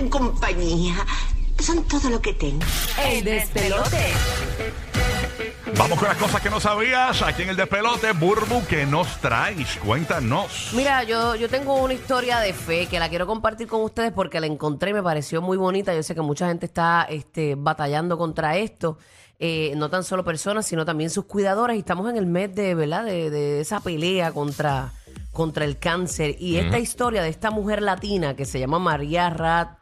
hacen 0.00 0.08
compañía. 0.08 0.94
Son 1.58 1.84
todo 1.84 2.08
lo 2.08 2.22
que 2.22 2.32
tengo. 2.32 2.64
El 3.06 3.22
despelote. 3.22 4.12
Vamos 5.76 5.98
con 5.98 6.08
las 6.08 6.16
cosas 6.16 6.40
que 6.40 6.48
no 6.48 6.58
sabías. 6.58 7.20
Aquí 7.20 7.42
en 7.42 7.50
el 7.50 7.56
despelote, 7.56 8.12
Burbu, 8.12 8.64
que 8.66 8.86
nos 8.86 9.20
traes? 9.20 9.76
Cuéntanos. 9.84 10.70
Mira, 10.72 11.04
yo, 11.04 11.34
yo 11.36 11.50
tengo 11.50 11.74
una 11.74 11.92
historia 11.92 12.40
de 12.40 12.54
fe 12.54 12.86
que 12.86 12.98
la 12.98 13.10
quiero 13.10 13.26
compartir 13.26 13.66
con 13.68 13.82
ustedes 13.82 14.10
porque 14.12 14.40
la 14.40 14.46
encontré 14.46 14.90
y 14.90 14.94
me 14.94 15.02
pareció 15.02 15.42
muy 15.42 15.58
bonita. 15.58 15.94
Yo 15.94 16.02
sé 16.02 16.14
que 16.14 16.22
mucha 16.22 16.48
gente 16.48 16.64
está 16.64 17.06
este, 17.08 17.56
batallando 17.56 18.16
contra 18.16 18.56
esto. 18.56 18.96
Eh, 19.38 19.74
no 19.76 19.90
tan 19.90 20.02
solo 20.02 20.24
personas, 20.24 20.66
sino 20.66 20.86
también 20.86 21.10
sus 21.10 21.26
cuidadores. 21.26 21.76
Y 21.76 21.80
estamos 21.80 22.08
en 22.08 22.16
el 22.16 22.26
mes 22.26 22.54
de, 22.54 22.74
¿verdad? 22.74 23.04
De, 23.04 23.28
de 23.28 23.60
esa 23.60 23.80
pelea 23.80 24.32
contra, 24.32 24.94
contra 25.30 25.66
el 25.66 25.78
cáncer. 25.78 26.36
Y 26.38 26.56
esta 26.56 26.78
historia 26.78 27.22
de 27.22 27.28
esta 27.28 27.50
mujer 27.50 27.82
latina 27.82 28.34
que 28.34 28.46
se 28.46 28.58
llama 28.58 28.78
María 28.78 29.28
Rat, 29.28 29.79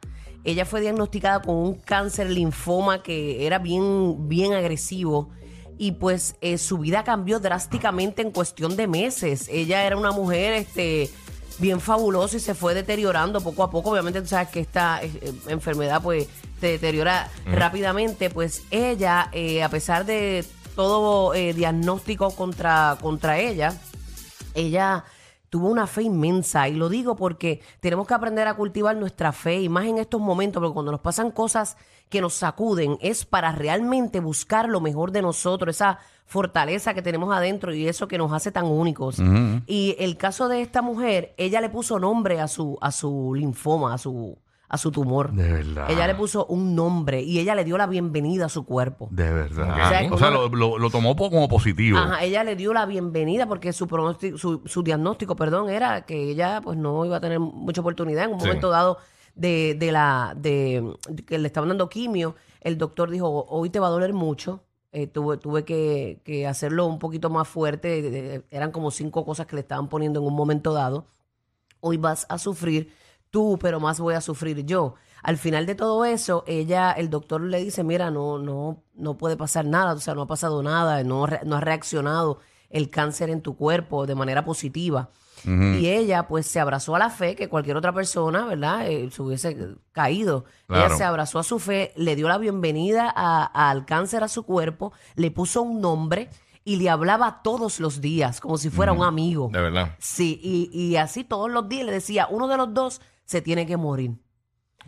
ella 0.48 0.64
fue 0.64 0.80
diagnosticada 0.80 1.42
con 1.42 1.56
un 1.56 1.74
cáncer 1.74 2.30
linfoma 2.30 3.02
que 3.02 3.46
era 3.46 3.58
bien, 3.58 4.28
bien 4.28 4.54
agresivo. 4.54 5.28
Y 5.76 5.92
pues 5.92 6.36
eh, 6.40 6.56
su 6.56 6.78
vida 6.78 7.04
cambió 7.04 7.38
drásticamente 7.38 8.22
en 8.22 8.30
cuestión 8.30 8.74
de 8.74 8.86
meses. 8.86 9.48
Ella 9.48 9.84
era 9.84 9.96
una 9.96 10.10
mujer 10.10 10.54
este, 10.54 11.10
bien 11.58 11.80
fabulosa 11.80 12.38
y 12.38 12.40
se 12.40 12.54
fue 12.54 12.72
deteriorando 12.72 13.42
poco 13.42 13.62
a 13.62 13.70
poco. 13.70 13.90
Obviamente 13.90 14.22
tú 14.22 14.28
sabes 14.28 14.48
que 14.48 14.60
esta 14.60 15.02
eh, 15.02 15.10
eh, 15.20 15.32
enfermedad 15.48 16.00
pues 16.02 16.28
se 16.60 16.68
deteriora 16.68 17.30
rápidamente. 17.44 18.30
Pues 18.30 18.62
ella, 18.70 19.28
eh, 19.32 19.62
a 19.62 19.68
pesar 19.68 20.06
de 20.06 20.46
todo 20.74 21.32
diagnóstico 21.32 22.30
contra, 22.30 22.96
contra 23.02 23.38
ella, 23.38 23.76
ella 24.54 25.04
tuvo 25.50 25.68
una 25.68 25.86
fe 25.86 26.02
inmensa 26.02 26.68
y 26.68 26.74
lo 26.74 26.88
digo 26.88 27.16
porque 27.16 27.60
tenemos 27.80 28.06
que 28.06 28.14
aprender 28.14 28.48
a 28.48 28.54
cultivar 28.54 28.96
nuestra 28.96 29.32
fe 29.32 29.60
y 29.60 29.68
más 29.68 29.86
en 29.86 29.98
estos 29.98 30.20
momentos, 30.20 30.60
porque 30.60 30.74
cuando 30.74 30.92
nos 30.92 31.00
pasan 31.00 31.30
cosas 31.30 31.76
que 32.08 32.20
nos 32.20 32.34
sacuden 32.34 32.98
es 33.00 33.24
para 33.24 33.52
realmente 33.52 34.20
buscar 34.20 34.68
lo 34.68 34.80
mejor 34.80 35.12
de 35.12 35.22
nosotros, 35.22 35.76
esa 35.76 35.98
fortaleza 36.26 36.92
que 36.94 37.02
tenemos 37.02 37.34
adentro 37.34 37.74
y 37.74 37.88
eso 37.88 38.08
que 38.08 38.18
nos 38.18 38.32
hace 38.32 38.52
tan 38.52 38.66
únicos. 38.66 39.18
Y 39.66 39.96
el 39.98 40.16
caso 40.16 40.48
de 40.48 40.60
esta 40.60 40.82
mujer, 40.82 41.34
ella 41.38 41.60
le 41.60 41.70
puso 41.70 41.98
nombre 41.98 42.40
a 42.40 42.48
su 42.48 42.78
a 42.80 42.92
su 42.92 43.34
linfoma, 43.34 43.94
a 43.94 43.98
su 43.98 44.36
a 44.70 44.76
su 44.78 44.90
tumor. 44.90 45.32
De 45.32 45.50
verdad. 45.50 45.90
Ella 45.90 46.06
le 46.06 46.14
puso 46.14 46.44
un 46.46 46.74
nombre 46.74 47.22
y 47.22 47.38
ella 47.38 47.54
le 47.54 47.64
dio 47.64 47.78
la 47.78 47.86
bienvenida 47.86 48.46
a 48.46 48.48
su 48.50 48.64
cuerpo. 48.66 49.08
De 49.10 49.32
verdad. 49.32 49.70
O 49.70 49.74
sea, 49.88 50.08
O 50.12 50.18
sea, 50.18 50.28
uno- 50.30 50.48
lo, 50.48 50.56
lo- 50.56 50.78
lo 50.78 50.90
tomó 50.90 51.16
po- 51.16 51.30
como 51.30 51.48
positivo. 51.48 51.96
Ajá, 51.98 52.22
ella 52.22 52.44
le 52.44 52.54
dio 52.54 52.72
la 52.74 52.84
bienvenida 52.84 53.46
porque 53.46 53.72
su 53.72 53.86
pronóstico, 53.86 54.36
su, 54.36 54.60
su 54.66 54.82
diagnóstico, 54.82 55.36
perdón, 55.36 55.70
era 55.70 56.02
que 56.04 56.30
ella 56.30 56.60
pues 56.62 56.76
no 56.76 57.04
iba 57.06 57.16
a 57.16 57.20
tener 57.20 57.40
mucha 57.40 57.80
oportunidad 57.80 58.24
en 58.24 58.32
un 58.34 58.40
Sí. 58.40 58.46
momento 58.46 58.68
dado 58.68 58.98
de, 59.34 59.74
de 59.78 59.90
la 59.92 60.34
de, 60.36 60.94
de 61.08 61.24
que 61.24 61.38
le 61.38 61.46
estaban 61.46 61.68
dando 61.70 61.88
quimio. 61.88 62.34
El 62.60 62.76
doctor 62.76 63.08
dijo 63.10 63.46
hoy 63.48 63.70
te 63.70 63.80
va 63.80 63.86
a 63.86 63.90
doler 63.90 64.12
mucho. 64.12 64.64
Eh, 64.92 65.06
tuve 65.06 65.36
tuve 65.38 65.64
que, 65.64 66.20
que 66.24 66.46
hacerlo 66.46 66.86
un 66.86 66.98
poquito 66.98 67.30
más 67.30 67.46
fuerte. 67.48 68.02
de- 68.02 68.10
de- 68.10 68.44
eran 68.50 68.70
como 68.72 68.90
cinco 68.90 69.24
cosas 69.24 69.46
que 69.46 69.56
le 69.56 69.60
estaban 69.62 69.88
poniendo 69.88 70.20
en 70.20 70.26
un 70.26 70.34
momento 70.34 70.72
dado. 70.74 71.06
Hoy 71.80 71.96
vas 71.96 72.26
a 72.28 72.36
sufrir 72.38 72.92
tú, 73.30 73.58
pero 73.60 73.80
más 73.80 74.00
voy 74.00 74.14
a 74.14 74.20
sufrir 74.20 74.64
yo. 74.64 74.94
Al 75.22 75.36
final 75.36 75.66
de 75.66 75.74
todo 75.74 76.04
eso, 76.04 76.44
ella, 76.46 76.92
el 76.92 77.10
doctor 77.10 77.40
le 77.40 77.62
dice, 77.62 77.82
mira, 77.84 78.10
no, 78.10 78.38
no, 78.38 78.82
no 78.94 79.18
puede 79.18 79.36
pasar 79.36 79.64
nada, 79.64 79.92
o 79.94 79.98
sea, 79.98 80.14
no 80.14 80.22
ha 80.22 80.26
pasado 80.26 80.62
nada, 80.62 81.02
no, 81.02 81.26
no 81.44 81.56
ha 81.56 81.60
reaccionado 81.60 82.38
el 82.70 82.88
cáncer 82.90 83.28
en 83.30 83.40
tu 83.42 83.56
cuerpo 83.56 84.06
de 84.06 84.14
manera 84.14 84.44
positiva. 84.44 85.10
Y 85.44 85.86
ella, 85.88 86.26
pues, 86.26 86.46
se 86.48 86.58
abrazó 86.58 86.96
a 86.96 86.98
la 86.98 87.10
fe 87.10 87.36
que 87.36 87.48
cualquier 87.48 87.76
otra 87.76 87.92
persona, 87.92 88.44
¿verdad? 88.44 88.88
Eh, 88.90 89.08
se 89.12 89.22
hubiese 89.22 89.76
caído. 89.92 90.44
Claro. 90.66 90.86
Ella 90.86 90.96
se 90.96 91.04
abrazó 91.04 91.38
a 91.38 91.44
su 91.44 91.60
fe, 91.60 91.92
le 91.94 92.16
dio 92.16 92.26
la 92.28 92.38
bienvenida 92.38 93.12
a- 93.14 93.44
al 93.70 93.86
cáncer 93.86 94.24
a 94.24 94.28
su 94.28 94.42
cuerpo, 94.42 94.92
le 95.14 95.30
puso 95.30 95.62
un 95.62 95.80
nombre 95.80 96.28
y 96.64 96.76
le 96.76 96.90
hablaba 96.90 97.40
todos 97.44 97.78
los 97.78 98.00
días, 98.00 98.40
como 98.40 98.58
si 98.58 98.68
fuera 98.68 98.90
un 98.92 99.04
amigo. 99.04 99.48
De 99.52 99.60
verdad. 99.62 99.94
Sí, 100.00 100.40
y, 100.42 100.70
y 100.72 100.96
así 100.96 101.22
todos 101.22 101.48
los 101.50 101.68
días 101.68 101.86
le 101.86 101.92
decía, 101.92 102.26
uno 102.28 102.48
de 102.48 102.56
los 102.56 102.74
dos 102.74 103.00
se 103.28 103.42
tiene 103.42 103.66
que 103.66 103.76
morir. 103.76 104.12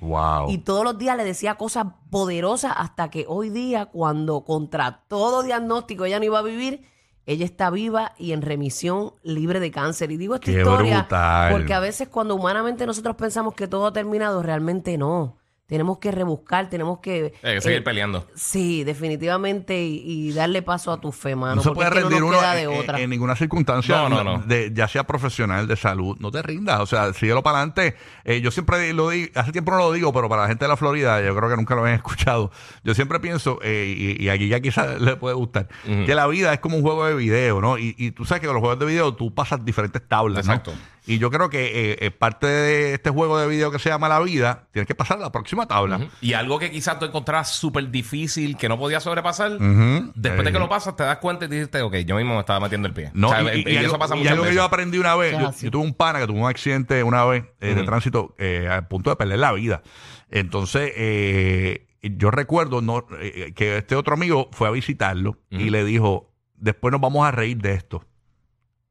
Wow. 0.01 0.51
Y 0.51 0.59
todos 0.59 0.83
los 0.83 0.97
días 0.97 1.15
le 1.15 1.25
decía 1.25 1.57
cosas 1.57 1.89
poderosas 2.11 2.73
hasta 2.75 3.11
que 3.11 3.27
hoy 3.29 3.51
día, 3.51 3.85
cuando 3.87 4.45
contra 4.45 5.05
todo 5.09 5.43
diagnóstico 5.43 6.07
ella 6.07 6.19
no 6.19 6.25
iba 6.25 6.39
a 6.39 6.43
vivir, 6.43 6.87
ella 7.27 7.45
está 7.45 7.69
viva 7.69 8.13
y 8.17 8.33
en 8.33 8.41
remisión, 8.41 9.13
libre 9.23 9.61
de 9.61 9.71
cáncer. 9.71 10.11
Y 10.11 10.17
digo 10.17 10.37
esta 10.37 10.47
Qué 10.47 10.59
historia 10.59 11.01
brutal. 11.01 11.53
porque 11.53 11.75
a 11.75 11.81
veces 11.81 12.09
cuando 12.09 12.35
humanamente 12.35 12.87
nosotros 12.87 13.15
pensamos 13.17 13.53
que 13.53 13.69
todo 13.69 13.87
ha 13.89 13.93
terminado, 13.93 14.43
realmente 14.43 14.97
no. 14.97 15.37
Tenemos 15.71 15.99
que 15.99 16.11
rebuscar, 16.11 16.69
tenemos 16.69 16.99
que... 16.99 17.33
Hay 17.45 17.55
que 17.55 17.61
seguir 17.61 17.79
eh, 17.79 17.83
peleando. 17.83 18.27
Sí, 18.35 18.83
definitivamente, 18.83 19.81
y, 19.81 20.03
y 20.05 20.33
darle 20.33 20.63
paso 20.63 20.91
a 20.91 21.01
tu 21.01 21.13
fe, 21.13 21.37
mano. 21.37 21.55
no 21.55 21.63
se 21.63 21.71
puede 21.71 21.89
es 21.89 21.95
que 21.95 22.01
no 22.01 22.09
rendir 22.09 22.21
nos 22.21 22.29
uno 22.31 22.41
queda 22.41 22.55
de 22.55 22.63
en, 22.63 22.69
otra. 22.81 23.01
en 23.01 23.09
ninguna 23.09 23.37
circunstancia, 23.37 23.97
No, 23.97 24.09
no, 24.09 24.25
no. 24.25 24.39
De, 24.39 24.73
ya 24.75 24.89
sea 24.89 25.05
profesional, 25.05 25.69
de 25.69 25.77
salud, 25.77 26.17
no 26.19 26.33
te 26.33 26.43
rindas. 26.43 26.81
O 26.81 26.87
sea, 26.87 27.13
síguelo 27.13 27.45
para 27.45 27.59
adelante. 27.59 27.95
Eh, 28.25 28.41
yo 28.41 28.51
siempre 28.51 28.93
lo 28.93 29.11
digo, 29.11 29.31
hace 29.37 29.53
tiempo 29.53 29.71
no 29.71 29.79
lo 29.79 29.93
digo, 29.93 30.13
pero 30.13 30.29
para 30.29 30.43
la 30.43 30.49
gente 30.49 30.65
de 30.65 30.71
la 30.71 30.77
Florida, 30.77 31.23
yo 31.23 31.37
creo 31.37 31.49
que 31.49 31.57
nunca 31.57 31.77
lo 31.77 31.83
habían 31.83 31.95
escuchado. 31.99 32.51
Yo 32.83 32.93
siempre 32.95 33.21
pienso, 33.21 33.61
eh, 33.63 34.17
y, 34.19 34.25
y 34.25 34.29
aquí 34.29 34.49
ya 34.49 34.59
quizás 34.59 35.01
le 35.01 35.15
puede 35.15 35.37
gustar, 35.37 35.69
que 35.85 36.15
la 36.17 36.27
vida 36.27 36.53
es 36.53 36.59
como 36.59 36.77
un 36.79 36.83
juego 36.83 37.07
de 37.07 37.15
video, 37.15 37.61
¿no? 37.61 37.79
Y, 37.79 37.95
y 37.97 38.11
tú 38.11 38.25
sabes 38.25 38.41
que 38.41 38.49
con 38.49 38.55
los 38.55 38.61
juegos 38.61 38.81
de 38.81 38.87
video 38.87 39.15
tú 39.15 39.33
pasas 39.33 39.65
diferentes 39.65 40.03
tablas, 40.09 40.47
¿no? 40.49 40.61
Y 41.11 41.19
yo 41.19 41.29
creo 41.31 41.51
que 41.51 41.67
eh, 41.93 41.97
eh, 42.01 42.11
parte 42.13 42.47
de 42.47 42.95
este 42.95 43.11
juego 43.11 43.37
de 43.39 43.49
video 43.49 43.71
que 43.73 43.79
se 43.81 43.89
llama 43.89 44.09
La 44.09 44.21
Vida, 44.21 44.69
tienes 44.73 44.87
que 44.87 44.95
pasar 44.95 45.17
a 45.19 45.21
la 45.23 45.33
próxima 45.33 45.67
tabla. 45.67 46.09
Y 46.21 46.35
algo 46.35 46.59
que 46.59 46.71
quizás 46.71 46.99
tú 47.01 47.05
encontrabas 47.07 47.53
súper 47.53 47.91
difícil, 47.91 48.57
que 48.57 48.69
no 48.69 48.79
podías 48.79 49.03
sobrepasar, 49.03 49.53
Ujú. 49.55 50.13
después 50.15 50.45
de 50.45 50.53
que 50.53 50.57
Eh. 50.59 50.61
lo 50.61 50.69
pasas, 50.69 50.95
te 50.95 51.03
das 51.03 51.17
cuenta 51.19 51.47
y 51.47 51.49
dices, 51.49 51.83
ok, 51.83 51.97
yo 52.07 52.15
mismo 52.15 52.35
me 52.35 52.41
estaba 52.41 52.61
metiendo 52.61 52.87
el 52.87 52.95
pie. 52.95 53.11
No, 53.15 53.29
O 53.29 53.31
sea, 53.33 53.43
y, 53.57 53.61
y- 53.67 53.73
y 53.73 53.77
algo, 53.79 53.89
eso 53.89 53.99
pasa 53.99 54.17
y 54.17 54.27
algo 54.29 54.43
que 54.43 54.51
veces. 54.51 54.55
yo 54.57 54.63
aprendí 54.63 54.99
una 54.99 55.17
vez, 55.17 55.33
Eso 55.33 55.41
yo, 55.41 55.49
es 55.49 55.57
así. 55.57 55.65
yo 55.67 55.71
tuve 55.73 55.83
un 55.83 55.95
pana 55.95 56.21
que 56.21 56.27
tuvo 56.29 56.39
un 56.43 56.49
accidente 56.49 57.03
una 57.03 57.25
vez 57.25 57.45
eh, 57.61 57.69
de 57.75 57.81
Ujú. 57.81 57.85
tránsito 57.87 58.35
eh, 58.39 58.69
a 58.71 58.89
punto 58.89 59.11
de 59.11 59.17
perder 59.17 59.41
la 59.41 59.53
vida. 59.53 59.83
Entonces, 60.31 60.93
eh, 60.95 61.87
yo 62.03 62.31
recuerdo 62.31 62.83
no, 62.83 63.05
eh, 63.21 63.53
que 63.57 63.79
este 63.79 63.97
otro 63.97 64.15
amigo 64.15 64.49
fue 64.53 64.69
a 64.69 64.71
visitarlo 64.71 65.39
y 65.51 65.57
Ujú. 65.63 65.71
le 65.73 65.85
dijo, 65.85 66.33
después 66.55 66.93
nos 66.93 67.01
vamos 67.01 67.27
a 67.27 67.31
reír 67.33 67.59
de 67.59 67.73
esto. 67.75 68.05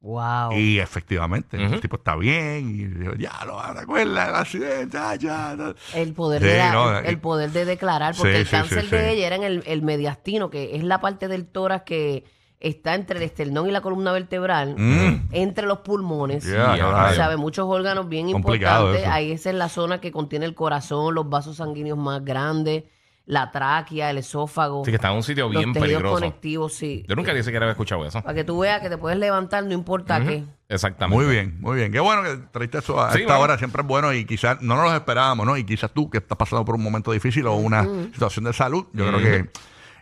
Wow. 0.02 0.52
Y 0.52 0.78
efectivamente, 0.78 1.62
Ujú. 1.62 1.74
el 1.74 1.80
tipo 1.80 1.96
está 1.96 2.16
bien 2.16 2.70
y 2.70 2.84
dijo, 2.86 3.12
ya, 3.16 3.32
lo 3.44 3.60
recuerda 3.74 4.28
el 4.30 4.34
accidente, 4.34 4.96
ya, 4.96 5.14
ya. 5.16 5.54
no". 5.56 5.74
El 5.94 6.14
poder, 6.14 6.40
Sí, 6.40 6.48
de 6.48 6.56
la- 6.58 6.72
no, 6.72 6.98
el, 6.98 7.04
eh, 7.04 7.08
el 7.10 7.18
poder 7.18 7.50
de 7.50 7.64
declarar, 7.66 8.14
porque 8.16 8.32
sí, 8.32 8.38
el 8.40 8.46
sí, 8.46 8.50
cáncer 8.50 8.84
sí, 8.84 8.90
de 8.90 8.98
sí. 8.98 9.08
ella 9.16 9.26
era 9.26 9.36
en 9.36 9.42
el, 9.42 9.62
el 9.66 9.82
mediastino, 9.82 10.48
que 10.48 10.74
es 10.74 10.84
la 10.84 11.00
parte 11.02 11.28
del 11.28 11.46
tórax 11.46 11.84
que 11.84 12.24
está 12.60 12.94
entre 12.94 13.18
el 13.18 13.24
esternón 13.24 13.68
y 13.68 13.72
la 13.72 13.80
columna 13.82 14.12
vertebral, 14.12 14.74
Mm. 14.78 15.28
entre 15.32 15.66
los 15.66 15.78
pulmones. 15.80 16.44
Ya. 16.44 17.34
Muchos 17.36 17.66
órganos 17.68 18.08
bien 18.08 18.30
Complicado 18.32 18.86
importantes. 18.86 19.02
eso. 19.02 19.12
Ahí 19.12 19.32
esa 19.32 19.50
es 19.50 19.56
la 19.56 19.68
zona 19.68 20.00
que 20.00 20.12
contiene 20.12 20.46
el 20.46 20.54
corazón, 20.54 21.14
los 21.14 21.28
vasos 21.28 21.56
sanguíneos 21.56 21.98
más 21.98 22.24
grandes, 22.24 22.84
la 23.30 23.52
tráquea, 23.52 24.10
el 24.10 24.18
esófago. 24.18 24.84
Sí, 24.84 24.90
que 24.90 24.96
está 24.96 25.10
en 25.10 25.16
un 25.16 25.22
sitio 25.22 25.44
los 25.44 25.52
bien 25.52 25.72
tejidos 25.72 25.86
peligroso. 25.88 26.14
conectivos, 26.14 26.72
sí. 26.74 27.04
Yo 27.08 27.14
nunca 27.14 27.32
ni 27.32 27.42
siquiera 27.44 27.64
había 27.64 27.72
escuchado 27.72 28.04
eso. 28.04 28.20
Para 28.22 28.34
que 28.34 28.42
tú 28.42 28.58
veas 28.58 28.80
que 28.80 28.88
te 28.90 28.98
puedes 28.98 29.18
levantar, 29.18 29.62
no 29.64 29.72
importa 29.72 30.20
qué. 30.20 30.44
Exactamente. 30.68 31.24
Muy 31.24 31.32
bien, 31.32 31.56
muy 31.60 31.76
bien. 31.76 31.92
Qué 31.92 32.00
bueno 32.00 32.24
que 32.24 32.36
traiste 32.50 32.78
eso 32.78 33.00
a 33.00 33.12
Sí, 33.12 33.20
esta 33.20 33.34
bueno. 33.34 33.44
hora. 33.44 33.58
Siempre 33.58 33.82
es 33.82 33.86
bueno 33.88 34.12
y 34.12 34.24
quizás 34.24 34.60
no 34.62 34.74
nos 34.74 34.84
lo 34.90 34.96
esperábamos, 34.96 35.46
¿no? 35.46 35.56
Y 35.56 35.62
quizás 35.64 35.92
tú 35.92 36.10
que 36.10 36.18
estás 36.18 36.36
pasando 36.36 36.64
por 36.64 36.74
un 36.74 36.82
momento 36.82 37.12
difícil 37.12 37.46
o 37.46 37.54
una 37.54 37.84
situación 38.12 38.46
de 38.46 38.52
salud, 38.52 38.86
yo 38.92 39.06
creo 39.06 39.18
que 39.20 39.50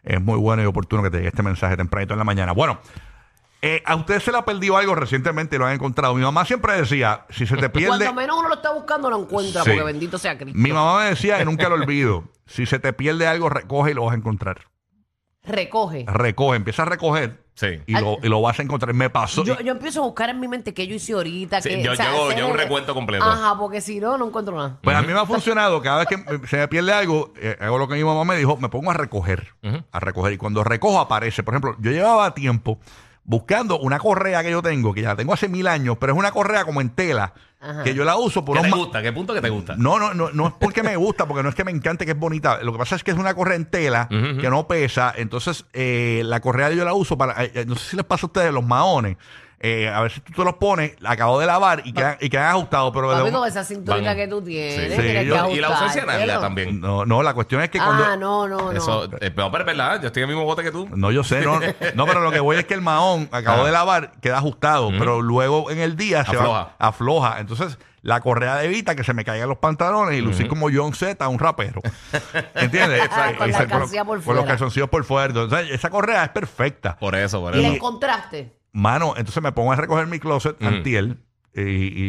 es 0.04 0.20
muy 0.22 0.38
bueno 0.38 0.62
y 0.62 0.64
oportuno 0.64 1.02
que 1.02 1.10
te 1.10 1.18
llegue 1.18 1.28
este 1.28 1.42
mensaje 1.42 1.76
tempranito 1.76 2.14
en 2.14 2.18
la 2.18 2.24
mañana. 2.24 2.52
Bueno, 2.52 2.80
eh, 3.62 3.82
a 3.84 3.96
usted 3.96 4.20
se 4.20 4.30
le 4.32 4.38
ha 4.38 4.44
perdido 4.44 4.76
algo 4.76 4.94
recientemente 4.94 5.56
y 5.56 5.58
lo 5.58 5.66
han 5.66 5.72
encontrado. 5.74 6.14
Mi 6.14 6.22
mamá 6.22 6.44
siempre 6.44 6.74
decía, 6.80 7.26
si 7.30 7.46
se 7.46 7.56
te 7.56 7.68
pierde... 7.68 8.04
Cuando 8.04 8.14
menos 8.14 8.38
uno 8.38 8.48
lo 8.48 8.54
está 8.54 8.72
buscando, 8.72 9.10
lo 9.10 9.20
encuentra, 9.20 9.62
Sí. 9.64 9.70
porque 9.70 9.82
bendito 9.84 10.16
sea 10.18 10.38
Cristo. 10.38 10.58
Mi 10.58 10.72
mamá 10.72 10.98
me 11.00 11.10
decía, 11.10 11.40
y 11.42 11.44
nunca 11.44 11.68
lo 11.68 11.74
olvido, 11.74 12.24
si 12.46 12.66
se 12.66 12.78
te 12.78 12.92
pierde 12.92 13.26
algo, 13.26 13.48
recoge 13.48 13.90
y 13.90 13.94
lo 13.94 14.04
vas 14.04 14.14
a 14.14 14.16
encontrar. 14.16 14.66
Recoge. 15.44 16.04
Recoge, 16.06 16.56
empieza 16.56 16.82
a 16.82 16.84
recoger 16.86 17.42
Sí. 17.54 17.80
y, 17.86 17.92
lo, 17.98 18.18
y 18.22 18.28
lo 18.28 18.40
vas 18.42 18.58
a 18.60 18.62
encontrar. 18.62 18.94
Me 18.94 19.10
pasó. 19.10 19.42
Yo, 19.44 19.58
yo 19.60 19.72
empiezo 19.72 20.02
a 20.02 20.04
buscar 20.06 20.28
en 20.30 20.38
mi 20.38 20.46
mente 20.46 20.72
qué 20.74 20.86
yo 20.86 20.94
hice 20.94 21.14
ahorita. 21.14 21.60
Sí, 21.60 21.70
que, 21.70 21.82
yo- 21.82 21.92
o 21.92 21.96
sea, 21.96 22.12
yo 22.36 22.46
un 22.48 22.56
recuento 22.56 22.94
completo. 22.94 23.24
Ajá, 23.24 23.58
porque 23.58 23.80
si 23.80 23.98
no, 23.98 24.16
no 24.18 24.28
encuentro 24.28 24.54
nada. 24.54 24.78
Pues 24.82 24.94
a 24.96 25.02
mí 25.02 25.08
me 25.12 25.18
ha 25.18 25.26
funcionado. 25.26 25.80
Cada 25.82 26.04
vez 26.04 26.08
que 26.08 26.46
se 26.46 26.56
me 26.58 26.68
pierde 26.68 26.92
algo, 26.92 27.32
eh, 27.36 27.56
hago 27.60 27.78
lo 27.78 27.88
que 27.88 27.94
mi 27.96 28.04
mamá 28.04 28.24
me 28.24 28.36
dijo, 28.36 28.56
me 28.58 28.68
pongo 28.68 28.90
a 28.90 28.94
recoger. 28.94 29.54
A 29.90 29.98
recoger. 30.00 30.34
Y 30.34 30.36
cuando 30.36 30.62
recojo 30.62 31.00
aparece. 31.00 31.42
Por 31.42 31.54
ejemplo, 31.54 31.74
yo 31.80 31.90
llevaba 31.90 32.32
tiempo 32.34 32.78
buscando 33.28 33.78
una 33.78 33.98
correa 33.98 34.42
que 34.42 34.50
yo 34.50 34.62
tengo, 34.62 34.94
que 34.94 35.02
ya 35.02 35.08
la 35.10 35.16
tengo 35.16 35.34
hace 35.34 35.48
mil 35.48 35.66
años, 35.68 35.98
pero 36.00 36.14
es 36.14 36.18
una 36.18 36.32
correa 36.32 36.64
como 36.64 36.80
en 36.80 36.88
tela, 36.88 37.34
Ajá. 37.60 37.82
que 37.84 37.92
yo 37.92 38.02
la 38.06 38.16
uso 38.16 38.42
por 38.42 38.56
¿Qué 38.56 38.62
te 38.62 38.68
unos 38.68 38.78
ma- 38.78 38.84
gusta? 38.84 39.02
¿Qué 39.02 39.12
punto 39.12 39.34
que 39.34 39.42
te 39.42 39.50
gusta? 39.50 39.74
No, 39.76 39.98
no, 39.98 40.14
no, 40.14 40.30
no 40.32 40.48
es 40.48 40.54
porque 40.58 40.82
me 40.82 40.96
gusta, 40.96 41.26
porque 41.28 41.42
no 41.42 41.50
es 41.50 41.54
que 41.54 41.62
me 41.62 41.70
encante 41.70 42.06
que 42.06 42.12
es 42.12 42.18
bonita. 42.18 42.62
Lo 42.62 42.72
que 42.72 42.78
pasa 42.78 42.96
es 42.96 43.04
que 43.04 43.10
es 43.10 43.18
una 43.18 43.34
correa 43.34 43.56
en 43.56 43.66
tela 43.66 44.08
Ujú, 44.10 44.30
ujú. 44.32 44.40
que 44.40 44.48
no 44.48 44.66
pesa. 44.66 45.12
Entonces, 45.14 45.66
eh, 45.74 46.22
la 46.24 46.40
correa 46.40 46.70
yo 46.70 46.84
la 46.86 46.94
uso 46.94 47.18
para. 47.18 47.44
eh, 47.44 47.52
eh, 47.54 47.64
no 47.68 47.74
sé 47.76 47.90
si 47.90 47.96
les 47.96 48.06
pasa 48.06 48.24
a 48.24 48.28
ustedes 48.28 48.50
los 48.52 48.64
maones. 48.64 49.18
Eh, 49.60 49.88
a 49.88 50.02
veces 50.02 50.22
tú 50.22 50.32
te 50.32 50.44
los 50.44 50.54
pones, 50.54 50.92
acabo 51.04 51.40
de 51.40 51.46
lavar 51.46 51.82
y 51.84 51.92
quedan, 51.92 52.16
y 52.20 52.28
quedan 52.30 52.50
ajustados, 52.50 52.92
pero 52.94 53.10
Papi, 53.10 53.30
con 53.32 53.48
esa 53.48 53.64
cinturita 53.64 54.08
Van- 54.10 54.16
que 54.16 54.28
tú 54.28 54.40
tienes, 54.42 54.72
Sí. 54.74 54.80
tienes 54.80 54.96
Sí, 54.96 55.02
que 55.02 55.26
yo- 55.26 55.48
Y 55.50 55.56
la 55.60 55.66
ausencia 55.68 56.02
de 56.04 56.08
ajustártelo. 56.10 56.40
también. 56.40 56.80
no, 56.80 57.04
no, 57.04 57.22
la 57.22 57.34
cuestión 57.34 57.60
es 57.62 57.68
que 57.70 57.78
cuando 57.78 58.04
Ah, 58.04 58.16
no, 58.16 58.46
no, 58.46 58.56
no. 58.58 58.72
Eso, 58.72 59.04
eh, 59.20 59.30
pero, 59.32 59.50
pero 59.50 59.58
es 59.60 59.66
verdad, 59.66 60.00
yo 60.00 60.06
estoy 60.06 60.22
en 60.22 60.28
el 60.28 60.34
mismo 60.36 60.44
bote 60.46 60.62
que 60.62 60.70
tú. 60.70 60.88
No, 60.94 61.10
yo 61.10 61.24
sé, 61.24 61.40
no, 61.42 61.58
no, 61.94 62.06
pero 62.06 62.20
lo 62.20 62.30
que 62.30 62.40
voy 62.40 62.56
es 62.56 62.64
que 62.66 62.74
el 62.74 62.80
mahón, 62.82 63.28
acabo 63.32 63.58
Ajá. 63.58 63.66
de 63.66 63.72
lavar, 63.72 64.12
queda 64.20 64.38
ajustado, 64.38 64.90
pero 64.98 65.20
luego 65.22 65.70
en 65.70 65.78
el 65.80 65.96
día 65.96 66.24
se 66.24 66.30
Afloja. 66.36 66.48
va, 66.48 66.76
afloja. 66.78 67.40
Entonces, 67.40 67.78
la 68.02 68.20
correa 68.20 68.62
evita 68.62 68.94
que 68.94 69.02
se 69.02 69.12
me 69.12 69.24
caigan 69.24 69.48
los 69.48 69.58
pantalones 69.58 70.16
y 70.16 70.20
lucir 70.20 70.46
como 70.46 70.68
John 70.72 70.94
Z, 70.94 71.26
un 71.28 71.38
rapero. 71.38 71.80
¿Entiendes? 72.54 73.08
Con 73.08 73.18
la 73.18 73.46
Esa- 73.46 73.58
alcancía 73.58 74.04
por 74.04 74.06
Con 74.06 74.16
los 74.16 74.24
fuera. 74.24 74.44
calzoncillos 74.44 74.88
por 74.88 75.04
fuera. 75.04 75.26
Entonces, 75.28 75.70
esa 75.72 75.90
correa 75.90 76.22
es 76.24 76.30
perfecta. 76.30 76.96
Por 76.96 77.16
eso, 77.16 77.40
por 77.40 77.56
¿Y 77.56 77.60
la 77.62 77.66
eso. 77.68 77.76
encontraste? 77.76 78.52
Mano, 78.78 79.14
entonces 79.16 79.42
me 79.42 79.52
pongo 79.52 79.72
a 79.72 79.76
recoger 79.76 80.06
mi 80.06 80.18
closet 80.20 80.56
Ujú. 80.60 80.66
antiel 80.68 81.18
y, 81.54 81.60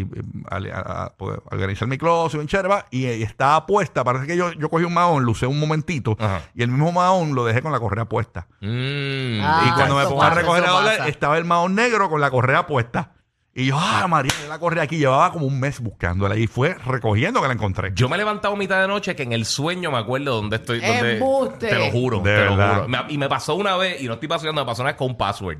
y, 0.01 0.07
a, 0.51 0.56
a- 0.77 1.04
a- 1.06 1.13
pues, 1.18 1.39
organizar 1.50 1.88
mi 1.88 1.98
closet 1.98 2.39
en 2.39 2.48
cherva 2.48 2.86
y, 2.92 3.07
y 3.07 3.24
estaba 3.24 3.66
puesta. 3.66 4.04
Parece 4.04 4.27
que 4.27 4.38
yo, 4.38 4.51
yo 4.54 4.69
cogí 4.69 4.83
un 4.83 4.94
mahón, 4.94 5.25
lo 5.25 5.31
usé 5.31 5.48
un 5.48 5.60
momentito 5.60 6.16
Ajá. 6.19 6.42
y 6.54 6.62
el 6.62 6.69
mismo 6.69 6.92
mahón 6.92 7.33
lo 7.33 7.44
dejé 7.45 7.62
con 7.63 7.71
la 7.71 7.80
correa 7.80 8.06
puesta. 8.06 8.48
Mm, 8.62 9.39
Ah, 9.42 9.66
y 9.68 9.71
cuando 9.74 9.95
me 9.98 10.04
pongo 10.06 10.21
a 10.21 10.30
recoger 10.30 10.63
eso 10.63 10.71
a 10.71 10.75
doblar, 10.77 10.98
pasa. 10.98 11.10
estaba 11.10 11.38
el 11.39 11.45
mahón 11.45 11.74
negro 11.74 12.10
con 12.10 12.21
la 12.21 12.30
correa 12.30 12.68
puesta. 12.68 13.13
Y 13.56 13.65
yo, 13.65 13.77
ah, 13.80 14.06
María, 14.07 14.31
yo 14.44 14.48
la 14.48 14.60
correa 14.60 14.83
aquí. 14.83 14.98
Llevaba 14.98 15.31
como 15.33 15.48
un 15.48 15.60
mes 15.60 15.80
buscándola 15.81 16.36
y 16.38 16.45
fue 16.45 16.75
recogiendo 16.86 17.42
que 17.42 17.48
la 17.48 17.54
encontré. 17.56 17.92
Yo 17.95 18.07
me 18.07 18.15
he 18.15 18.19
levantado 18.19 18.56
mitad 18.56 18.80
de 18.80 18.88
noche 18.88 19.15
que 19.15 19.24
en 19.24 19.33
el 19.33 19.44
sueño 19.45 19.92
me 19.92 19.98
acuerdo 19.98 20.36
dónde 20.36 20.57
estoy. 20.57 20.80
Dónde. 20.80 21.19
Te 21.60 21.75
lo 21.77 21.92
juro, 21.92 22.19
De 22.19 22.36
te 22.38 22.45
lo 22.45 22.51
juro. 22.51 22.88
Me- 22.88 23.00
y 23.10 23.18
me 23.18 23.27
pasó 23.27 23.56
una 23.56 23.75
vez, 23.75 24.01
y 24.01 24.07
no 24.07 24.13
estoy 24.13 24.30
pasando, 24.30 24.54
me 24.54 24.65
pasó 24.65 24.83
una 24.83 24.92
vez 24.92 24.98
con 24.98 25.07
un 25.10 25.18
password. 25.18 25.57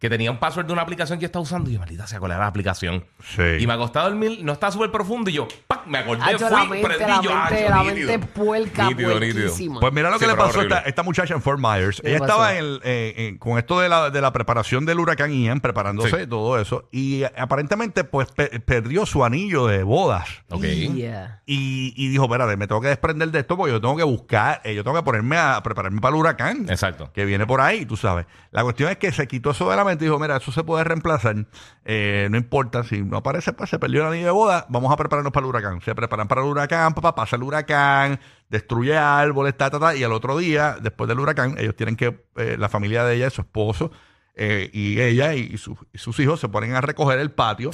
Que 0.00 0.08
tenía 0.08 0.30
un 0.30 0.38
password 0.38 0.66
de 0.66 0.72
una 0.72 0.82
aplicación 0.82 1.18
que 1.18 1.24
yo 1.24 1.26
estaba 1.26 1.42
usando 1.42 1.70
y 1.70 1.74
yo, 1.74 1.78
maldita 1.78 2.06
sea, 2.06 2.18
¿cuál 2.18 2.32
era 2.32 2.40
la 2.40 2.46
aplicación? 2.46 3.04
Sí. 3.22 3.42
Y 3.60 3.66
me 3.66 3.74
acostaba 3.74 4.06
a 4.06 4.08
dormir, 4.08 4.40
no 4.42 4.52
estaba 4.52 4.72
súper 4.72 4.90
profundo 4.90 5.30
y 5.30 5.34
yo, 5.34 5.46
Me 5.86 5.98
acordé, 5.98 6.22
Hacho, 6.22 6.38
fui, 6.48 6.56
la 6.56 6.64
mente, 6.64 6.86
prendí 6.86 7.04
la 7.04 7.20
yo, 7.22 7.30
mente, 7.34 7.64
¡acho, 7.66 7.70
la 7.74 7.82
nítido! 7.84 8.08
mente 8.12 8.26
puerca, 8.26 8.88
Nítido, 8.88 9.20
nítido. 9.20 9.34
puerquísima. 9.34 9.80
Pues 9.80 9.92
mira 9.92 10.10
lo 10.10 10.18
que 10.18 10.24
Sí, 10.24 10.30
le 10.30 10.36
pero 10.36 10.46
pasó 10.46 10.60
a 10.60 10.62
esta, 10.62 10.74
horrible. 10.76 10.88
esta 10.90 11.02
muchacha 11.02 11.34
en 11.34 11.42
Fort 11.42 11.58
Myers. 11.60 12.00
¿Qué 12.00 12.10
Ella 12.10 12.18
pasó? 12.20 12.32
estaba 12.32 12.52
en 12.54 12.58
el- 12.64 12.80
eh, 12.84 13.36
con 13.38 13.58
esto 13.58 13.80
de 13.80 13.88
la, 13.88 14.10
de 14.10 14.20
la 14.20 14.32
preparación 14.32 14.84
del 14.86 14.98
huracán 15.00 15.32
Ian, 15.32 15.60
preparándose 15.60 16.20
Sí. 16.20 16.26
todo 16.26 16.58
eso. 16.58 16.88
Y 16.90 17.22
eh, 17.24 17.32
aparentemente, 17.36 18.04
pues 18.04 18.30
pe- 18.32 18.60
perdió 18.60 19.06
su 19.06 19.24
anillo 19.24 19.66
de 19.66 19.82
bodas. 19.82 20.28
Ok. 20.50 20.62
Yeah. 20.62 21.40
Y, 21.46 21.92
y 21.96 22.08
dijo, 22.08 22.24
espérate, 22.24 22.56
me 22.56 22.66
tengo 22.66 22.80
que 22.80 22.88
desprender 22.88 23.30
de 23.30 23.40
esto 23.40 23.56
porque 23.56 23.72
yo 23.72 23.80
tengo 23.80 23.96
que 23.96 24.04
buscar, 24.04 24.60
eh, 24.64 24.74
yo 24.74 24.84
tengo 24.84 24.96
que 24.96 25.02
ponerme 25.02 25.36
a 25.36 25.60
prepararme 25.62 26.00
para 26.00 26.14
el 26.14 26.20
huracán. 26.20 26.66
Exacto. 26.68 27.10
Que 27.12 27.24
viene 27.24 27.46
por 27.46 27.60
ahí, 27.60 27.86
tú 27.86 27.96
sabes. 27.96 28.26
La 28.50 28.62
cuestión 28.62 28.90
es 28.90 28.98
que 28.98 29.12
se 29.12 29.26
quitó 29.28 29.50
eso 29.50 29.70
de 29.70 29.76
la 29.76 29.84
mente 29.84 30.04
y 30.04 30.08
dijo, 30.08 30.18
mira, 30.18 30.36
eso 30.36 30.52
se 30.52 30.62
puede 30.64 30.84
reemplazar. 30.84 31.36
Eh, 31.84 32.28
no 32.30 32.36
importa, 32.36 32.84
si 32.84 33.02
no 33.02 33.18
aparece, 33.18 33.52
pues 33.52 33.70
se 33.70 33.78
perdió 33.78 34.02
el 34.02 34.08
anillo 34.08 34.26
de 34.26 34.30
boda, 34.32 34.66
vamos 34.68 34.92
a 34.92 34.96
prepararnos 34.96 35.32
para 35.32 35.44
el 35.44 35.48
huracán. 35.50 35.69
Se 35.82 35.94
preparan 35.94 36.26
para 36.28 36.40
el 36.42 36.48
huracán, 36.48 36.94
papá, 36.94 37.14
pasa 37.14 37.36
el 37.36 37.42
huracán, 37.42 38.18
destruye 38.48 38.96
árboles, 38.96 39.56
ta, 39.56 39.70
ta, 39.70 39.78
ta, 39.78 39.94
y 39.94 40.02
al 40.02 40.12
otro 40.12 40.36
día, 40.38 40.76
después 40.82 41.06
del 41.08 41.20
huracán, 41.20 41.54
ellos 41.58 41.76
tienen 41.76 41.96
que, 41.96 42.24
eh, 42.36 42.56
la 42.58 42.68
familia 42.68 43.04
de 43.04 43.16
ella, 43.16 43.30
su 43.30 43.42
esposo, 43.42 43.90
eh, 44.34 44.70
y 44.72 45.00
ella 45.00 45.34
y, 45.34 45.56
sus- 45.58 46.18
hijos 46.18 46.40
se 46.40 46.48
ponen 46.48 46.74
a 46.74 46.80
recoger 46.80 47.18
el 47.18 47.30
patio. 47.30 47.72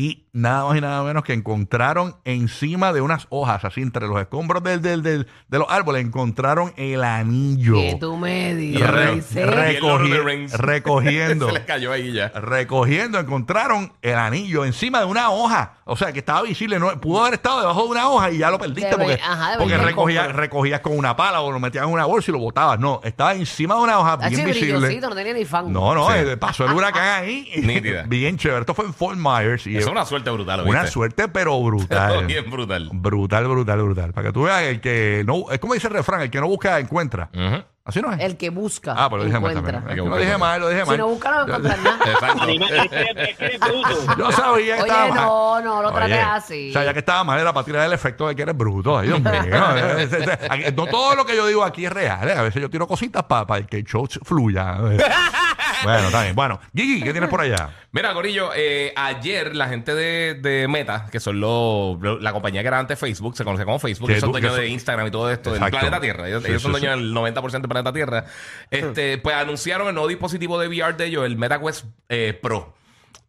Y 0.00 0.28
nada 0.32 0.64
más 0.68 0.78
y 0.78 0.80
nada 0.80 1.02
menos 1.02 1.24
que 1.24 1.32
encontraron 1.32 2.14
encima 2.24 2.92
de 2.92 3.00
unas 3.00 3.26
hojas, 3.30 3.64
así 3.64 3.80
entre 3.82 4.06
los 4.06 4.20
escombros 4.20 4.62
del, 4.62 4.80
del- 4.80 5.02
del- 5.02 5.26
de 5.48 5.58
los 5.58 5.66
árboles, 5.68 6.04
encontraron 6.04 6.72
el 6.76 7.02
anillo. 7.02 7.74
Que 7.74 7.96
tú 7.98 8.16
me 8.16 8.50
Y 8.52 8.54
digas. 8.54 8.90
re- 8.92 9.14
dice. 9.16 9.44
re- 9.44 9.72
y 9.72 9.76
el 9.76 9.82
Lord 9.82 10.02
of 10.04 10.08
the 10.10 10.22
recogi- 10.22 10.52
recogiendo. 10.56 11.46
Se 11.48 11.52
les 11.54 11.64
cayó 11.64 11.90
ahí 11.90 12.12
ya. 12.12 12.28
Recogiendo, 12.28 13.18
encontraron 13.18 13.92
el 14.00 14.14
anillo 14.14 14.64
encima 14.64 15.00
de 15.00 15.06
una 15.06 15.30
hoja. 15.30 15.72
O 15.84 15.96
sea, 15.96 16.12
que 16.12 16.20
estaba 16.20 16.42
visible. 16.42 16.78
No, 16.78 17.00
pudo 17.00 17.22
haber 17.22 17.34
estado 17.34 17.58
debajo 17.60 17.82
de 17.84 17.88
una 17.88 18.08
hoja 18.08 18.30
y 18.30 18.38
ya 18.38 18.50
lo 18.52 18.58
perdiste 18.58 18.90
Debe- 18.90 18.98
porque, 18.98 19.20
ajá, 19.20 19.54
porque 19.58 19.78
recogías, 19.78 20.32
recogías 20.32 20.80
con 20.80 20.96
una 20.96 21.16
pala 21.16 21.40
o 21.40 21.50
lo 21.50 21.58
metías 21.58 21.84
en 21.84 21.90
una 21.90 22.04
bolsa 22.04 22.30
y 22.30 22.34
lo 22.34 22.38
botabas. 22.38 22.78
No, 22.78 23.00
estaba 23.02 23.34
encima 23.34 23.74
de 23.74 23.80
una 23.80 23.98
hoja 23.98 24.12
Hacho, 24.12 24.28
bien 24.30 24.46
visible. 24.46 25.00
no 25.00 25.14
tenía 25.16 25.32
ni 25.34 25.44
fan. 25.44 25.72
No, 25.72 25.92
no, 25.94 26.06
Sí. 26.12 26.18
eh, 26.18 26.36
pasó 26.36 26.66
el 26.66 26.72
huracán 26.72 27.22
ahí. 27.24 27.50
Nítida. 27.64 28.02
bien 28.06 28.36
chévere. 28.38 28.60
Esto 28.60 28.74
fue 28.74 28.84
en 28.84 28.94
Fort 28.94 29.16
Myers. 29.18 29.66
Y 29.66 29.76
Eso 29.88 29.92
es 29.94 30.00
una 30.00 30.06
suerte 30.06 30.30
brutal, 30.30 30.60
una 30.66 30.80
¿oíste? 30.80 30.92
suerte, 30.92 31.28
pero 31.28 31.60
brutal. 31.62 32.26
Bien 32.26 32.50
brutal. 32.50 32.90
Brutal, 32.92 33.46
brutal, 33.48 33.82
brutal. 33.82 34.12
Para 34.12 34.26
que 34.28 34.32
tú 34.32 34.42
veas 34.42 34.62
el 34.62 34.80
que 34.80 35.22
no. 35.26 35.44
Es 35.50 35.58
como 35.58 35.74
dice 35.74 35.86
el 35.88 35.94
refrán: 35.94 36.20
el 36.20 36.30
que 36.30 36.40
no 36.40 36.48
busca, 36.48 36.78
encuentra. 36.78 37.30
Ujú. 37.34 37.62
Así 37.84 38.02
no 38.02 38.12
es. 38.12 38.20
El 38.20 38.36
que 38.36 38.50
busca. 38.50 38.92
ah, 38.98 39.08
pero 39.08 39.22
lo 39.22 39.24
dije 39.24 39.40
mal 39.40 39.50
encuentra. 39.52 39.80
también. 39.80 40.10
Lo 40.10 40.16
dije 40.18 40.36
mal, 40.36 40.60
lo 40.60 40.68
dije 40.68 40.84
mal. 40.84 40.94
Si 40.94 40.98
no 41.00 41.08
busca, 41.08 41.30
no 41.30 41.36
va 41.36 41.40
a 41.40 41.46
encontrar 41.46 41.78
nada. 41.78 41.98
Exacto. 42.12 42.42
Anima- 42.42 42.66
es 42.68 42.88
que 42.90 42.96
eres- 43.00 43.28
es 43.30 43.36
que 43.38 43.44
eres 43.46 43.60
bruto. 43.60 44.16
Yo 44.18 44.32
sabía 44.32 44.74
que 44.76 44.80
estaba 44.82 45.04
Oye, 45.04 45.12
mal. 45.14 45.24
no, 45.24 45.60
no 45.62 45.82
lo 45.82 45.92
trates 45.92 46.18
así. 46.22 46.70
Sabía 46.74 46.92
que 46.92 46.98
estaba 46.98 47.24
mal, 47.24 47.40
era 47.40 47.50
para 47.54 47.64
tirar 47.64 47.86
el 47.86 47.92
efecto 47.94 48.28
de 48.28 48.36
que 48.36 48.42
eres 48.42 48.54
bruto. 48.54 48.98
Ay, 48.98 49.06
Dios 49.08 49.22
mío. 49.22 49.32
Es- 49.96 50.12
es- 50.12 50.28
es- 50.28 50.38
aquí- 50.50 50.64
no 50.76 50.84
todo 50.86 51.14
lo 51.14 51.24
que 51.24 51.34
yo 51.34 51.46
digo 51.46 51.64
aquí 51.64 51.86
es 51.86 51.92
real. 51.92 52.28
¿eh? 52.28 52.34
A 52.34 52.42
veces 52.42 52.60
yo 52.60 52.68
tiro 52.68 52.86
cositas 52.86 53.22
para 53.24 53.62
que 53.62 53.78
el 53.78 53.84
show 53.84 54.06
fluya. 54.22 54.76
bueno, 55.84 56.06
está 56.06 56.22
bien. 56.22 56.34
Bueno, 56.34 56.60
Gigi, 56.74 57.02
¿qué 57.02 57.12
tienes 57.12 57.28
por 57.30 57.40
allá? 57.40 57.70
Mira, 57.92 58.12
Corillo, 58.14 58.50
eh, 58.54 58.92
ayer 58.96 59.54
la 59.56 59.68
gente 59.68 59.94
de, 59.94 60.34
de 60.34 60.68
Meta, 60.68 61.06
que 61.10 61.20
son 61.20 61.40
los, 61.40 62.00
lo- 62.00 62.18
la 62.18 62.32
compañía 62.32 62.62
que 62.62 62.68
era 62.68 62.78
antes 62.78 62.98
Facebook, 62.98 63.36
se 63.36 63.44
conoce 63.44 63.64
como 63.64 63.78
Facebook, 63.78 64.06
Que 64.08 64.12
ellos 64.14 64.20
son 64.22 64.30
que 64.32 64.40
dueños 64.40 64.52
son- 64.54 64.60
de 64.62 64.68
Instagram 64.68 65.06
y 65.06 65.10
todo 65.10 65.30
esto, 65.30 65.50
del 65.52 65.58
Exacto. 65.58 65.78
planeta 65.78 66.00
Tierra. 66.00 66.28
Ellos, 66.28 66.42
Sí, 66.42 66.48
ellos 66.50 66.62
son 66.62 66.74
sí, 66.74 66.80
dueños 66.80 66.98
del 67.00 67.12
90% 67.14 67.50
del 67.62 67.68
planeta 67.68 67.92
Tierra. 67.92 68.24
Este, 68.70 69.18
pues 69.18 69.36
anunciaron 69.36 69.88
el 69.88 69.94
nuevo 69.94 70.08
dispositivo 70.08 70.58
de 70.58 70.68
VR 70.68 70.94
de 70.96 71.06
ellos, 71.06 71.24
el 71.24 71.36
MetaQuest 71.36 71.84
eh, 72.08 72.38
Pro. 72.40 72.74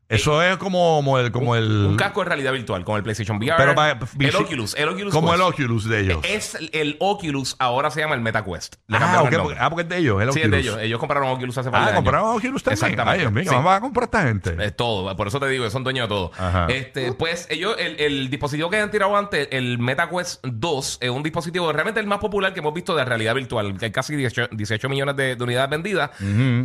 Eso 0.10 0.42
es 0.42 0.58
como, 0.58 0.96
como 0.98 1.20
el. 1.20 1.32
Como 1.32 1.56
el 1.56 1.86
Un 1.86 1.96
casco 1.96 2.22
de 2.22 2.26
realidad 2.30 2.52
virtual 2.52 2.84
con 2.84 2.98
el 2.98 3.04
PlayStation 3.04 3.38
VR. 3.38 3.56
Pero 3.58 3.76
para- 3.76 3.92
el 4.20 4.36
Oculus, 4.36 4.74
el 4.76 4.90
Oculus 4.90 5.14
Como 5.14 5.34
el. 5.34 5.42
Oculus 5.42 5.88
de 5.88 6.00
ellos. 6.02 6.20
Es 6.24 6.58
el 6.72 6.98
Oculus, 7.00 7.56
ahora 7.60 7.92
se 7.92 8.02
llama 8.02 8.16
el 8.16 8.22
MetaQuest. 8.22 8.76
Le 8.88 8.98
ah, 8.98 9.24
el 9.30 9.38
porque, 9.40 9.56
ah, 9.60 9.70
porque 9.70 9.84
es 9.84 9.90
de 9.90 9.98
ellos. 10.00 10.22
El 10.22 10.34
Sí, 10.34 10.40
Oculus. 10.40 10.46
es 10.46 10.52
de 10.52 10.60
ellos. 10.60 10.82
Ellos 10.82 11.00
compraron 11.00 11.30
Oculus 11.30 11.58
hace 11.60 11.70
Ah, 11.72 11.84
años. 11.84 11.94
compraron 11.96 12.36
Oculus 12.38 12.64
también. 12.64 12.84
Exactamente. 12.86 13.26
Ay, 13.26 13.32
mío, 13.32 13.44
Sí. 13.44 13.50
¿qué 13.50 13.56
más 13.56 13.66
va 13.68 13.76
a 13.76 13.82
comprar 13.82 14.04
esta 14.06 14.24
gente? 14.24 14.56
Es 14.66 14.76
todo, 14.76 15.16
por 15.16 15.28
eso 15.28 15.40
te 15.40 15.48
digo, 15.48 15.70
son 15.70 15.84
dueños 15.84 16.06
de 16.06 16.10
todo. 16.10 16.32
Ajá. 16.38 16.66
Este, 16.70 17.14
pues 17.14 17.46
ellos, 17.52 17.76
el, 17.78 18.00
el 18.00 18.30
dispositivo 18.32 18.70
que 18.72 18.78
han 18.80 18.90
tirado 18.90 19.16
antes, 19.16 19.48
el 19.52 19.78
MetaQuest 19.78 20.44
2, 20.44 20.98
es 21.02 21.10
un 21.12 21.22
dispositivo 21.22 21.72
realmente 21.72 22.00
el 22.00 22.08
más 22.08 22.18
popular 22.18 22.52
que 22.54 22.62
hemos 22.62 22.74
visto 22.74 22.96
de 22.96 23.06
realidad 23.06 23.36
virtual, 23.36 23.78
que 23.78 23.86
hay 23.86 23.92
casi 23.92 24.16
18, 24.16 24.50
18 24.54 24.90
millones 24.90 25.16
de, 25.16 25.36
de 25.36 25.44
unidades 25.44 25.70
vendidas. 25.70 26.10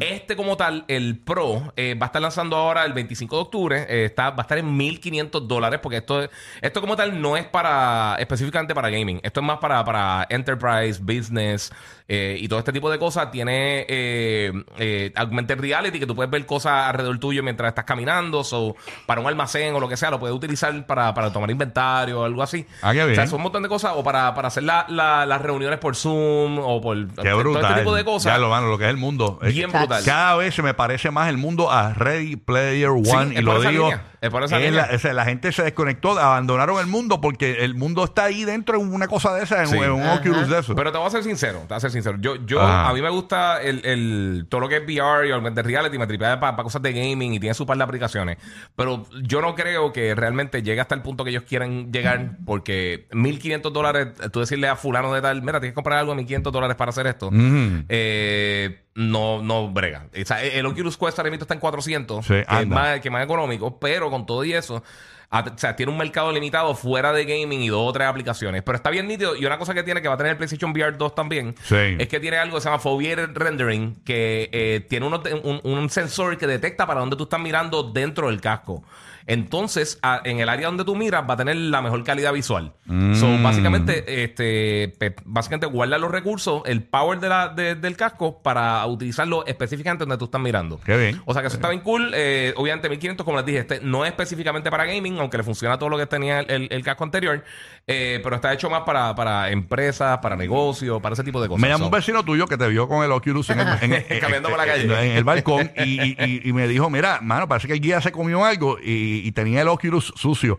Este 0.01 0.35
como 0.35 0.57
tal, 0.57 0.87
el 0.89 1.19
Pro, 1.19 1.75
eh, 1.77 1.95
va 1.95 2.07
a 2.07 2.09
estar 2.09 2.23
lanzando 2.23 2.57
ahora 2.57 2.85
el 2.87 2.95
25 2.95 3.34
de 3.37 3.43
octubre, 3.43 3.87
eh, 3.89 4.05
está, 4.07 4.31
va 4.31 4.39
a 4.39 4.43
estar 4.43 4.59
en 4.59 4.77
1.500 4.79 5.47
dólares, 5.47 5.81
porque 5.83 5.99
esto, 5.99 6.29
esto 6.61 6.81
como 6.81 6.97
tal 6.97 7.21
no 7.21 7.37
es 7.37 7.45
para 7.47 8.17
específicamente 8.19 8.75
para 8.75 8.91
gaming, 8.91 9.21
esto 9.23 9.41
es 9.41 9.47
más 9.47 9.59
para, 9.59 9.85
para 9.85 10.27
enterprise, 10.31 11.01
business 11.03 11.73
eh, 12.09 12.37
y 12.39 12.49
todo 12.49 12.59
este 12.59 12.73
tipo 12.73 12.91
de 12.91 12.99
cosas. 12.99 13.31
Tiene 13.31 13.87
eh, 13.89 14.53
eh, 14.79 15.13
augmented 15.17 15.59
reality, 15.59 15.99
que 15.99 16.07
tú 16.07 16.15
puedes 16.15 16.31
ver 16.31 16.45
cosas 16.47 16.89
alrededor 16.89 17.19
tuyo 17.19 17.43
mientras 17.43 17.69
estás 17.69 17.85
caminando, 17.85 18.43
o 18.51 18.77
para 19.07 19.21
un 19.21 19.27
almacén 19.27 19.75
o 19.75 19.81
lo 19.81 19.89
que 19.89 19.97
sea, 19.97 20.11
lo 20.11 20.19
puedes 20.21 20.37
utilizar 20.37 20.87
para, 20.87 21.13
para 21.15 21.33
tomar 21.33 21.51
inventario 21.51 22.21
o 22.21 22.25
algo 22.25 22.43
así. 22.43 22.67
Ah, 22.83 22.93
qué 22.93 23.03
O 23.03 23.07
sea, 23.07 23.15
bien. 23.15 23.29
son 23.29 23.37
un 23.39 23.43
montón 23.45 23.63
de 23.63 23.69
cosas, 23.69 23.93
o 23.97 24.03
para, 24.05 24.35
para 24.35 24.49
hacer 24.49 24.63
la- 24.65 24.87
la- 24.89 25.25
las 25.27 25.41
reuniones 25.41 25.79
por 25.79 25.97
Zoom, 25.97 26.59
o 26.59 26.81
por 26.81 27.07
Qué 27.09 27.29
todo 27.31 27.39
brutal. 27.39 27.65
este 27.65 27.81
tipo 27.81 27.95
de 27.95 28.05
cosas. 28.05 28.33
Ya 28.33 28.39
lo, 28.39 28.49
mano, 28.51 28.69
lo 28.69 28.79
que 28.79 28.85
es 28.85 28.91
el 28.91 28.97
mundo. 28.97 29.39
Es- 29.43 29.55
Bien 29.55 29.71
brutal. 29.73 30.03
Cada 30.05 30.37
vez 30.37 30.55
se 30.55 30.63
me 30.63 30.75
parece 30.75 31.11
más 31.11 31.29
el 31.29 31.39
mundo 31.39 31.71
a 31.71 31.95
Ready 31.95 32.37
Player 32.37 32.91
One. 32.91 33.24
Es 33.33 33.39
y 33.39 33.43
lo 33.43 33.61
digo. 33.61 33.85
línea, 33.85 34.03
es 34.25 34.31
por 34.31 34.43
esa 34.45 34.57
es 34.59 34.65
línea. 34.65 34.87
La, 34.91 34.97
o 34.97 34.99
sea, 34.99 35.13
la 35.13 35.25
gente 35.25 35.53
se 35.53 35.63
desconectó, 35.63 36.19
abandonaron 36.19 36.79
el 36.81 36.87
mundo 36.87 37.21
porque 37.21 37.65
el 37.65 37.75
mundo 37.75 38.05
está 38.05 38.25
ahí 38.25 38.45
dentro 38.45 38.81
en 38.81 38.93
una 38.93 39.07
cosa 39.09 39.35
de 39.35 39.45
esa, 39.45 39.63
en, 39.63 39.69
Sí. 39.69 39.77
en 39.77 39.91
un 39.93 40.03
Ajá. 40.03 40.15
Oculus 40.15 40.49
de 40.49 40.59
eso. 40.61 40.75
Pero 40.75 40.93
te 40.93 40.99
voy 40.99 41.07
a 41.07 41.11
ser 41.11 41.23
sincero, 41.25 41.61
te 41.61 41.69
voy 41.69 41.77
a 41.77 41.81
ser 41.81 41.91
sincero. 41.91 42.17
Yo, 42.21 42.37
yo 42.47 42.61
Ajá. 42.61 42.89
a 42.89 42.93
mí 42.95 43.03
me 43.03 43.11
gusta 43.11 43.61
el, 43.63 43.85
el- 43.85 44.47
todo 44.49 44.61
lo 44.63 44.69
que 44.69 44.77
es 44.77 44.83
VR 44.85 45.29
y 45.29 45.31
augmented 45.33 45.65
reality, 45.65 45.99
me 45.99 46.07
tripea 46.07 46.41
para 46.41 46.57
cosas 46.57 46.83
de 46.83 46.93
gaming 46.93 47.35
y 47.35 47.41
tiene 47.41 47.55
su 47.55 47.67
par 47.67 47.77
de 47.77 47.85
aplicaciones. 47.85 48.39
Pero 48.77 49.05
yo 49.23 49.41
no 49.41 49.55
creo 49.55 49.93
que 49.93 50.15
realmente 50.15 50.63
llegue 50.63 50.81
hasta 50.81 50.95
el 50.95 51.03
punto 51.03 51.25
que 51.25 51.31
ellos 51.31 51.45
quieren 51.49 51.93
llegar, 51.93 52.39
porque 52.47 53.07
1500 53.13 53.73
dólares, 53.73 54.09
tú 54.33 54.41
decirle 54.41 54.69
a 54.69 54.77
fulano 54.77 55.13
de 55.13 55.21
tal, 55.23 55.43
mira, 55.43 55.61
tienes 55.61 55.73
que 55.73 55.75
comprar 55.75 55.99
algo 55.99 56.13
de 56.13 56.17
1500 56.17 56.53
dólares 56.53 56.77
para 56.77 56.91
hacer 56.91 57.07
esto. 57.07 57.29
Ujú. 57.29 57.85
Eh, 57.89 58.81
no, 58.97 59.43
no 59.43 59.69
brega. 59.73 60.07
O 60.21 60.25
sea, 60.25 60.43
el 60.45 60.65
Oculus 60.67 60.97
Quest 60.97 61.19
ahora 61.19 61.31
mismo 61.31 61.43
está 61.43 61.55
en 61.55 61.61
400, 61.61 62.25
Sí, 62.25 62.33
que, 62.35 62.41
es 62.43 62.49
anda. 62.49 62.75
más, 62.77 63.01
que 63.01 63.09
es 63.09 63.13
más 63.13 63.25
económico, 63.25 63.79
pero 63.81 64.09
con 64.15 64.27
todo 64.27 64.45
y 64.45 64.53
eso, 64.53 64.83
o 65.31 65.59
sea, 65.59 65.75
tiene 65.77 65.91
un 65.93 65.99
mercado 65.99 66.31
limitado 66.33 66.75
fuera 66.75 67.13
de 67.13 67.25
gaming 67.25 67.61
y 67.63 67.69
dos 67.69 67.89
o 67.89 67.93
tres 67.93 68.07
aplicaciones. 68.09 68.63
Pero 68.63 68.77
está 68.77 68.91
bien 68.91 69.09
nítido. 69.09 69.35
Y 69.37 69.45
una 69.47 69.59
cosa 69.59 69.75
que 69.75 69.83
tiene 69.83 70.01
que 70.03 70.09
va 70.09 70.15
a 70.15 70.17
tener 70.17 70.33
el 70.33 70.37
PlayStation 70.37 70.71
VR 70.73 70.97
2 70.97 71.15
también 71.15 71.55
Sí. 71.65 71.77
es 71.99 72.09
que 72.09 72.21
tiene 72.21 72.37
algo 72.39 72.57
que 72.57 72.61
se 72.63 72.69
llama 72.69 72.79
Foveated 72.79 73.31
Rendering, 73.37 73.97
que 74.05 74.49
eh, 74.53 74.87
tiene 74.89 75.07
un, 75.07 75.61
un 75.65 75.91
sensor 75.91 76.37
que 76.39 76.47
detecta 76.47 76.87
para 76.87 77.01
dónde 77.01 77.17
tú 77.17 77.25
estás 77.25 77.41
mirando 77.41 77.83
dentro 77.85 78.29
del 78.29 78.41
casco. 78.41 78.85
Entonces, 79.27 79.99
a- 80.03 80.21
en 80.25 80.41
el 80.41 80.49
área 80.51 80.67
donde 80.67 80.85
tú 80.85 80.95
miras 80.95 81.25
va 81.29 81.33
a 81.35 81.37
tener 81.39 81.57
la 81.57 81.81
mejor 81.81 82.05
calidad 82.05 82.33
visual. 82.33 82.75
Mm. 82.85 83.15
So, 83.15 83.39
básicamente, 83.43 84.23
este, 84.23 84.95
básicamente 85.25 85.67
guarda 85.67 85.97
los 85.97 86.11
recursos, 86.11 86.63
el 86.67 86.83
power 86.83 87.21
de 87.21 87.29
la, 87.31 87.49
de- 87.49 87.75
del 87.75 87.97
casco 87.97 88.43
para 88.43 88.85
utilizarlo 88.87 89.47
específicamente 89.47 90.03
donde 90.03 90.19
tú 90.19 90.27
estás 90.27 90.41
mirando. 90.43 90.79
Qué 90.85 90.97
bien. 90.97 91.23
O 91.25 91.33
sea 91.33 91.41
que 91.41 91.49
eso 91.49 91.57
está 91.57 91.71
bien 91.71 91.81
cool. 91.81 92.13
Eh, 92.15 92.53
obviamente 92.57 92.91
1500, 92.91 93.25
como 93.25 93.39
les 93.39 93.47
dije, 93.47 93.59
este 93.61 93.81
no 93.81 94.05
es 94.05 94.11
específicamente 94.11 94.71
para 94.71 94.85
gaming, 94.85 95.14
aunque 95.21 95.37
le 95.39 95.43
funciona 95.45 95.79
todo 95.79 95.89
lo 95.89 95.97
que 95.99 96.07
tenía 96.07 96.41
el, 96.41 96.51
el- 96.51 96.69
el 96.71 96.83
casco 96.85 97.05
anterior, 97.05 97.45
eh, 97.87 98.21
pero 98.23 98.37
está 98.37 98.53
hecho 98.53 98.69
más 98.71 98.83
para, 98.83 99.15
para 99.15 99.51
empresas, 99.51 100.19
para 100.19 100.37
negocios, 100.37 101.01
para 101.03 101.13
ese 101.15 101.25
tipo 101.25 101.41
de 101.43 101.49
cosas. 101.49 101.61
Me 101.63 101.69
llamó 101.69 101.87
un 101.87 101.91
vecino 101.91 102.25
tuyo 102.25 102.47
que 102.47 102.57
te 102.57 102.67
vio 102.69 102.89
con 102.89 103.05
el 103.05 103.13
Oculus 103.13 103.51
en 103.51 103.61
el, 103.61 103.69
en 103.83 103.93
el- 103.93 104.05
Caminando 104.21 104.49
por 104.51 104.59
la 104.59 104.67
calle. 104.67 104.85
en 104.85 105.17
el 105.17 105.25
balcón 105.25 105.71
y, 105.77 105.83
y- 106.03 106.17
y- 106.19 106.41
y 106.49 106.53
me 106.53 106.67
dijo, 106.69 106.89
mira, 106.91 107.19
mano, 107.23 107.49
parece 107.49 107.67
que 107.69 107.75
el 107.75 107.81
guía 107.81 108.01
se 108.01 108.13
comió 108.13 108.45
algo 108.45 108.79
y, 108.83 109.27
y 109.27 109.33
tenía 109.33 109.63
el 109.63 109.69
Oculus 109.69 110.13
sucio. 110.17 110.59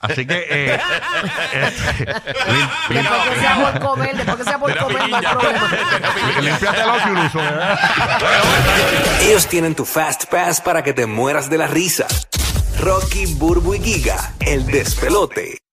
Así 0.00 0.26
que... 0.26 0.46
eh, 0.50 0.74
este, 1.54 2.04
lim- 2.04 2.70
lim- 2.90 3.02
Después 3.02 3.22
que 3.30 3.40
sea 3.40 3.56
por 3.72 3.80
comer, 3.80 4.16
después 4.16 4.36
que 4.36 4.44
sea 4.44 4.58
por 4.58 4.76
comer, 4.76 5.08
no 5.08 5.16
hay 5.16 5.24
problema. 5.24 5.68
Límpiate 6.42 6.80
el 6.82 6.88
Oculus. 6.90 7.32
¿verdad? 7.32 7.78
Ellos 9.22 9.46
tienen 9.48 9.74
tu 9.74 9.86
Fast 9.86 10.26
Pass 10.26 10.60
para 10.60 10.82
que 10.82 10.92
te 10.92 11.06
mueras 11.06 11.48
de 11.48 11.56
la 11.56 11.68
risa. 11.68 12.06
Rocky, 12.78 13.26
Burbu 13.34 13.74
y 13.74 13.80
Giga, 13.80 14.34
el 14.40 14.66
despelote. 14.66 15.63